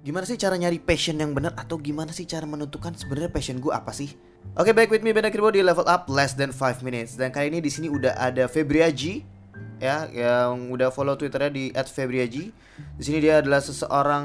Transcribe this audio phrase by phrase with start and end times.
[0.00, 3.68] Gimana sih cara nyari passion yang benar atau gimana sih cara menentukan sebenarnya passion gue
[3.68, 4.16] apa sih?
[4.56, 7.20] Oke, back with me Ben Akirbo di Level Up Less Than 5 Minutes.
[7.20, 9.40] Dan kali ini di sini udah ada Febriaji
[9.80, 12.44] ya yang udah follow Twitternya di @febriaji.
[12.96, 14.24] Di sini dia adalah seseorang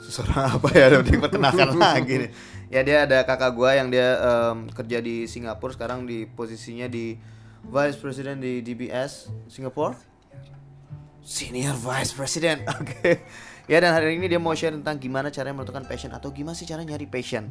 [0.00, 2.30] seseorang apa ya udah diperkenalkan lagi nih.
[2.72, 7.20] Ya dia ada kakak gua yang dia em, kerja di Singapura sekarang di posisinya di
[7.68, 9.96] Vice President di DBS Singapore.
[11.20, 12.64] Senior Vice President.
[12.80, 13.20] Oke.
[13.70, 16.66] Ya dan hari ini dia mau share tentang gimana caranya menentukan passion atau gimana sih
[16.66, 17.46] cara nyari passion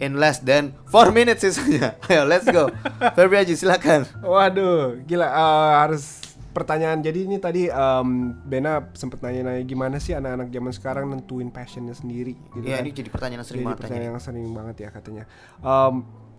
[0.00, 1.92] in less than 4 minutes sisanya.
[2.08, 2.72] Ayo let's go.
[3.16, 4.08] Febriaji silakan.
[4.24, 6.24] Waduh, gila eh, harus
[6.56, 7.04] pertanyaan.
[7.04, 8.08] Jadi ini tadi em,
[8.48, 12.88] Bena sempet nanya-nanya gimana sih anak-anak zaman sekarang nentuin passionnya sendiri gitu Ya kan.
[12.88, 13.84] ini jadi pertanyaan yang sering Jadi banget tanya.
[13.92, 15.24] pertanyaan yang sering banget ya katanya.
[15.60, 15.94] Em,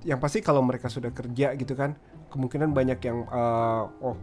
[0.09, 1.93] yang pasti kalau mereka sudah kerja gitu kan,
[2.33, 4.17] kemungkinan banyak yang eh, oh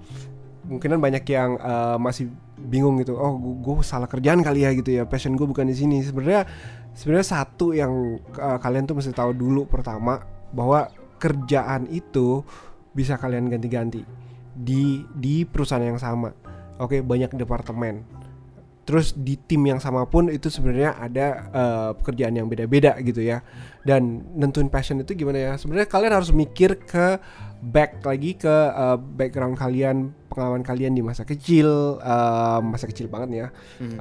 [0.66, 3.14] kemungkinan banyak yang eh, masih bingung gitu.
[3.14, 5.02] Oh, gue salah kerjaan kali ya gitu ya.
[5.06, 6.02] Passion gue bukan di sini.
[6.02, 6.44] Sebenarnya
[6.92, 12.44] sebenarnya satu yang eh, kalian tuh mesti tahu dulu pertama bahwa kerjaan itu
[12.92, 14.02] bisa kalian ganti-ganti
[14.52, 16.34] di di perusahaan yang sama.
[16.76, 18.26] Oke, banyak departemen
[18.86, 23.42] terus di tim yang sama pun itu sebenarnya ada eh, pekerjaan yang beda-beda gitu ya
[23.82, 27.18] dan nentuin passion itu gimana ya sebenarnya kalian harus mikir ke
[27.66, 33.28] back lagi ke eh, background kalian pengalaman kalian di masa kecil eh, masa kecil banget
[33.32, 33.46] ya.
[33.80, 33.96] Em,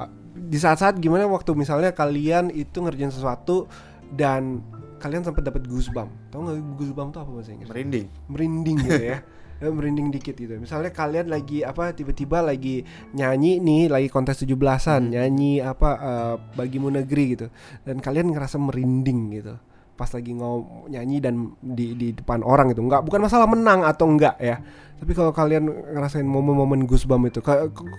[0.00, 3.68] a- di saat-saat gimana waktu misalnya kalian itu ngerjain sesuatu
[4.10, 4.64] dan
[4.96, 6.08] kalian sempat dapat goosebump.
[6.32, 7.68] Tau nggak goosebump itu apa bahasa Inggris?
[7.68, 8.06] Merinding.
[8.26, 9.20] merinding gitu ya.
[9.56, 10.52] Ya, merinding dikit gitu.
[10.60, 12.84] Misalnya kalian lagi apa tiba-tiba lagi
[13.16, 17.48] nyanyi nih lagi kontes 17-an nyanyi apa eh, bagimu negeri gitu.
[17.80, 19.56] Dan kalian ngerasa merinding gitu
[19.96, 22.84] pas lagi ngom nyanyi dan di di depan orang gitu.
[22.84, 24.60] Nggak bukan masalah menang atau enggak ya.
[24.96, 27.44] Tapi kalau kalian ngerasain momen-momen goosebump itu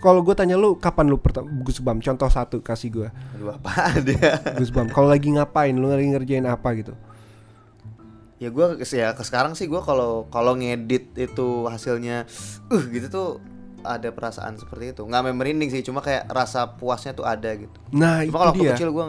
[0.02, 2.02] kalau gue tanya lu kapan lu pertama goosebump?
[2.02, 4.42] Contoh satu kasih gue Aduh apa dia?
[4.58, 4.89] goosebump.
[4.89, 5.78] Kalau lagi ngapain?
[5.78, 6.98] Lu lagi ngerjain apa gitu?
[8.42, 12.26] Ya gue ya ke sekarang sih gue kalau kalau ngedit itu hasilnya
[12.70, 13.27] uh gitu tuh
[13.86, 15.05] ada perasaan seperti itu.
[15.05, 15.86] Nggak merinding sih.
[15.86, 17.77] Cuma kayak rasa puasnya tuh ada gitu.
[17.93, 19.05] Nah cuma kalau waktu kecil gue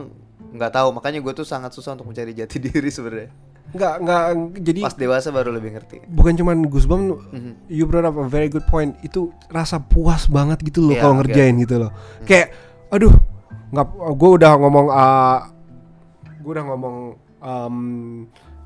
[0.49, 3.31] nggak tahu makanya gue tuh sangat susah untuk mencari jati diri sebenarnya.
[3.69, 4.23] Nggak nggak
[4.65, 6.01] jadi pas dewasa baru lebih ngerti.
[6.09, 7.53] bukan cuman goosebump Mhm.
[7.69, 8.97] you brought up a very good point.
[9.01, 11.93] Itu rasa puas banget gitu loh Iya, kalau ngerjain gitu loh.
[12.25, 12.57] Kayak
[12.89, 13.13] aduh
[13.69, 15.39] nggak gue udah ngomong uh,
[16.41, 16.97] gue udah ngomong
[17.39, 17.77] um,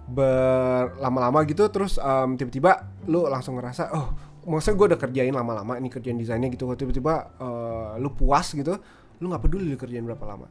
[0.07, 4.07] berlama-lama gitu terus um, tiba-tiba lu langsung ngerasa oh
[4.45, 8.79] maksudnya gue udah kerjain lama-lama ini kerjain desainnya gitu tiba-tiba uh, lu puas gitu
[9.19, 10.47] lu nggak peduli lu kerjain berapa lama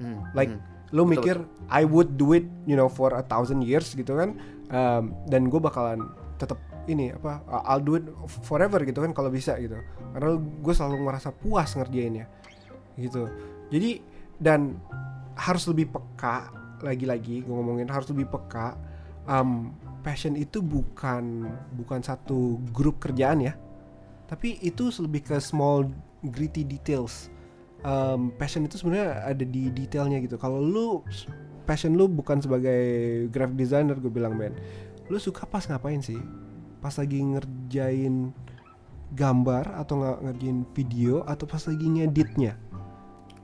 [0.00, 0.64] Hmm, like hmm.
[0.90, 1.36] lu Betul, mikir
[1.68, 4.40] I would do it you know for a thousand years gitu kan.
[4.70, 6.08] Um, dan gue bakalan
[6.40, 6.56] tetap
[6.88, 8.06] ini apa uh, I'll do it
[8.42, 9.76] forever gitu kan kalau bisa gitu.
[10.16, 12.26] Karena gue selalu ngerasa puas ngerjainnya
[12.96, 13.28] gitu.
[13.68, 14.00] Jadi
[14.40, 14.80] dan
[15.36, 16.48] harus lebih peka
[16.80, 18.72] lagi-lagi gue ngomongin harus lebih peka
[19.28, 21.44] um, passion itu bukan
[21.76, 23.52] bukan satu grup kerjaan ya.
[24.26, 25.90] Tapi itu lebih ke small
[26.24, 27.28] gritty details
[27.84, 31.04] um, passion itu sebenarnya ada di detailnya gitu kalau lu
[31.64, 32.80] passion lu bukan sebagai
[33.30, 34.56] graphic designer gue bilang men
[35.10, 36.18] lu suka pas ngapain sih
[36.80, 38.32] pas lagi ngerjain
[39.14, 42.54] gambar atau nggak ngerjain video atau pas lagi ngeditnya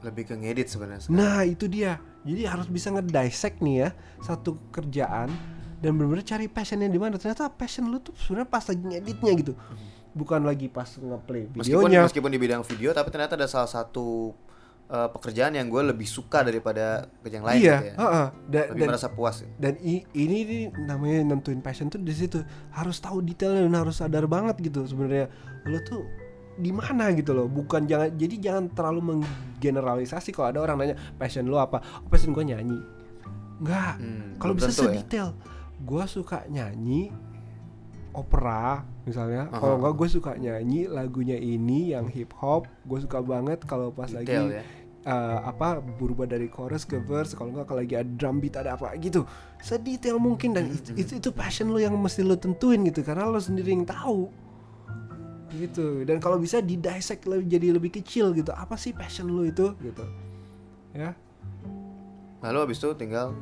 [0.06, 1.10] lebih ke ngedit sebenarnya.
[1.10, 1.98] Nah itu dia.
[2.22, 3.88] Jadi harus bisa ngedissect nih ya
[4.22, 5.30] satu kerjaan
[5.82, 7.18] dan benar-benar cari passionnya di mana.
[7.18, 9.52] Ternyata passion lu tuh sebenarnya pas lagi ngeditnya gitu,
[10.16, 12.00] bukan lagi pas ngeplay meskipun videonya.
[12.02, 14.32] meskipun di bidang video tapi ternyata ada salah satu
[14.86, 18.26] uh, pekerjaan yang gue lebih suka daripada kerjaan lain iya, gitu ya heeh.
[18.48, 19.48] Da- lebih dan, merasa puas ya.
[19.54, 22.40] dan i- ini nih namanya nentuin passion tuh di situ
[22.70, 25.28] harus tahu detailnya dan harus sadar banget gitu sebenarnya
[25.64, 26.00] lu tuh
[26.56, 31.44] di mana gitu loh bukan jangan jadi jangan terlalu menggeneralisasi kalau ada orang nanya passion
[31.44, 32.80] lu apa oh, passion gue nyanyi
[33.56, 35.00] Enggak, Hmm, kalau bisa tentu ya.
[35.00, 35.28] sedetail
[35.78, 37.08] gue suka nyanyi
[38.16, 39.52] opera misalnya.
[39.52, 39.60] Aha.
[39.60, 42.64] kalau enggak gue suka nyanyi lagunya ini yang hip hop.
[42.88, 44.62] Gue suka banget kalau pas Detail lagi ya.
[45.06, 47.36] eh, apa berubah dari chorus ke verse.
[47.36, 49.28] Kalau enggak kalau lagi ada drum beat ada apa gitu.
[49.60, 53.04] Sedetail mungkin dan itu, itu, itu passion lo yang mesti lo tentuin gitu.
[53.04, 54.32] Karena lo sendiri yang tahu.
[55.52, 56.02] Gitu.
[56.02, 58.50] Dan kalau bisa di dissect lebih jadi lebih kecil gitu.
[58.50, 59.76] Apa sih passion lo itu?
[59.78, 60.04] Gitu.
[60.96, 61.12] Ya.
[62.44, 63.36] Lalu abis itu tinggal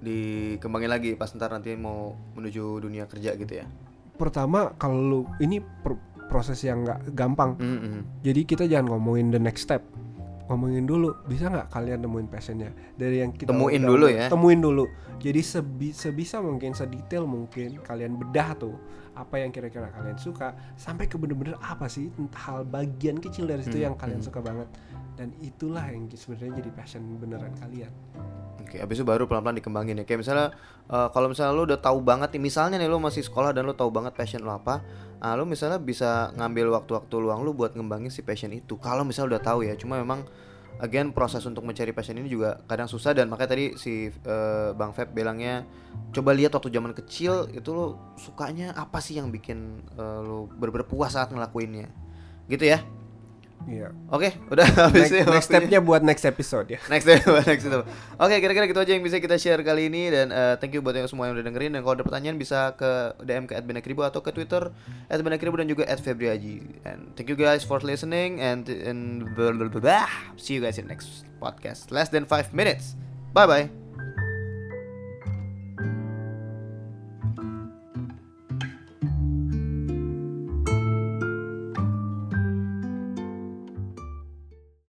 [0.00, 3.68] dikembangin lagi pas ntar nanti mau menuju dunia kerja gitu ya.
[4.16, 5.60] pertama kalau lu ini
[6.28, 8.22] proses yang nggak gampang Mm-mm.
[8.24, 9.82] jadi kita jangan ngomongin the next step
[10.50, 14.26] ngomongin dulu bisa nggak kalian nemuin passionnya dari yang kita Temuin udah- dulu ya.
[14.26, 14.84] temuin dulu
[15.16, 18.74] jadi sebi- sebisa mungkin sedetail mungkin kalian bedah tuh
[19.12, 23.78] apa yang kira-kira kalian suka sampai ke bener-bener apa sih hal bagian kecil dari situ
[23.78, 24.26] Hmm, yang kalian hmm.
[24.26, 24.66] suka banget
[25.14, 27.92] dan itulah yang sebenarnya jadi passion beneran kalian
[28.60, 30.04] Oke, abis itu baru pelan-pelan dikembangin ya.
[30.04, 30.46] Kayak misalnya
[30.86, 33.74] eh, kalau misalnya lu udah tahu banget nih, misalnya nih lu masih sekolah dan lu
[33.74, 34.78] tahu banget passion lu apa,
[35.20, 38.80] ah lu misalnya bisa ngambil waktu-waktu luang lu buat ngembangin si passion itu.
[38.80, 40.24] Kalau misalnya udah tahu ya, cuma memang
[40.80, 44.96] again proses untuk mencari passion ini juga kadang susah dan makanya tadi si eh, Bang
[44.96, 45.68] Feb bilangnya
[46.10, 50.88] coba lihat waktu zaman kecil itu lu sukanya apa sih yang bikin eh, lu bener-bener
[50.88, 51.92] puas saat ngelakuinnya.
[52.48, 52.80] Gitu ya.
[53.68, 53.92] Iya.
[54.08, 55.42] Oke, udah next, habis next waktunya.
[55.44, 57.80] stepnya buat next episode ya Next day, next itu.
[58.16, 60.96] Oke, kira-kira gitu aja yang bisa kita share kali ini dan eh, thank you buat
[60.96, 64.24] yang semua yang udah dengerin dan kalau ada pertanyaan bisa ke DM ke @benakribo atau
[64.24, 64.72] ke Twitter
[65.12, 66.84] @benakribo dan juga @febriaji.
[66.88, 70.08] And thank you guys for listening and and blah, blah, blah, blah.
[70.40, 71.92] see you guys in next podcast.
[71.92, 72.96] Less than 5 minutes.
[73.36, 73.79] Bye bye.